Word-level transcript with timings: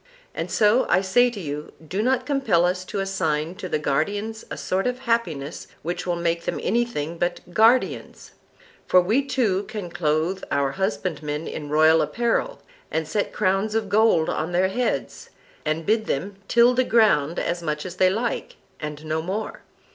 And 0.33 0.49
so 0.49 0.87
I 0.89 1.01
say 1.01 1.29
to 1.29 1.39
you, 1.39 1.73
do 1.87 2.01
not 2.01 2.25
compel 2.25 2.65
us 2.65 2.83
to 2.85 3.01
assign 3.01 3.53
to 3.57 3.69
the 3.69 3.77
guardians 3.77 4.43
a 4.49 4.57
sort 4.57 4.87
of 4.87 5.01
happiness 5.01 5.67
which 5.83 6.07
will 6.07 6.15
make 6.15 6.45
them 6.45 6.59
anything 6.63 7.19
but 7.19 7.53
guardians; 7.53 8.31
for 8.87 8.99
we 8.99 9.21
too 9.23 9.61
can 9.65 9.91
clothe 9.91 10.41
our 10.49 10.71
husbandmen 10.71 11.47
in 11.47 11.69
royal 11.69 12.01
apparel, 12.01 12.63
and 12.89 13.07
set 13.07 13.31
crowns 13.31 13.75
of 13.75 13.89
gold 13.89 14.27
on 14.27 14.53
their 14.53 14.69
heads, 14.69 15.29
and 15.65 15.85
bid 15.85 16.07
them 16.07 16.37
till 16.47 16.73
the 16.73 16.83
ground 16.83 17.37
as 17.37 17.61
much 17.61 17.85
as 17.85 17.97
they 17.97 18.09
like, 18.09 18.55
and 18.79 19.05
no 19.05 19.21
more. 19.21 19.61